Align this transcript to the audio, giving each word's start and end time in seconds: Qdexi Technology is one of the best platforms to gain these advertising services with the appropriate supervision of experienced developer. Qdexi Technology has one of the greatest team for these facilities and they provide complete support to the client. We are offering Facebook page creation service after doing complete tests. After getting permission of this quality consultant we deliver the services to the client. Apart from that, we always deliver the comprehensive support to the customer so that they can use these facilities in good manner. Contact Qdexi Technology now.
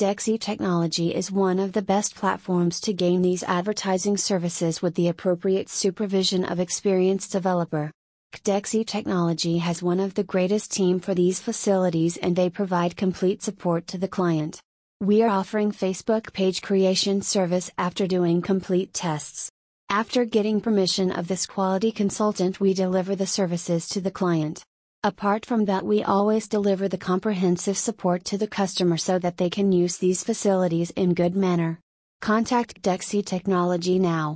Qdexi 0.00 0.40
Technology 0.40 1.14
is 1.14 1.30
one 1.30 1.58
of 1.58 1.74
the 1.74 1.82
best 1.82 2.14
platforms 2.14 2.80
to 2.80 2.94
gain 2.94 3.20
these 3.20 3.42
advertising 3.42 4.16
services 4.16 4.80
with 4.80 4.94
the 4.94 5.08
appropriate 5.08 5.68
supervision 5.68 6.42
of 6.42 6.58
experienced 6.58 7.32
developer. 7.32 7.90
Qdexi 8.32 8.86
Technology 8.86 9.58
has 9.58 9.82
one 9.82 10.00
of 10.00 10.14
the 10.14 10.24
greatest 10.24 10.72
team 10.72 11.00
for 11.00 11.12
these 11.14 11.38
facilities 11.38 12.16
and 12.16 12.34
they 12.34 12.48
provide 12.48 12.96
complete 12.96 13.42
support 13.42 13.86
to 13.88 13.98
the 13.98 14.08
client. 14.08 14.58
We 15.02 15.22
are 15.22 15.28
offering 15.28 15.70
Facebook 15.70 16.32
page 16.32 16.62
creation 16.62 17.20
service 17.20 17.70
after 17.76 18.06
doing 18.06 18.40
complete 18.40 18.94
tests. 18.94 19.50
After 19.90 20.24
getting 20.24 20.62
permission 20.62 21.12
of 21.12 21.28
this 21.28 21.44
quality 21.44 21.92
consultant 21.92 22.58
we 22.58 22.72
deliver 22.72 23.14
the 23.14 23.26
services 23.26 23.86
to 23.90 24.00
the 24.00 24.10
client. 24.10 24.64
Apart 25.02 25.46
from 25.46 25.64
that, 25.64 25.86
we 25.86 26.02
always 26.04 26.46
deliver 26.46 26.86
the 26.86 26.98
comprehensive 26.98 27.78
support 27.78 28.22
to 28.26 28.36
the 28.36 28.46
customer 28.46 28.98
so 28.98 29.18
that 29.18 29.38
they 29.38 29.48
can 29.48 29.72
use 29.72 29.96
these 29.96 30.22
facilities 30.22 30.90
in 30.90 31.14
good 31.14 31.34
manner. 31.34 31.80
Contact 32.20 32.82
Qdexi 32.82 33.24
Technology 33.24 33.98
now. 33.98 34.28